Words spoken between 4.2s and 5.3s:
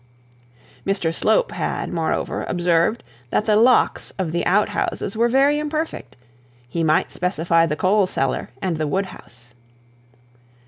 the out houses were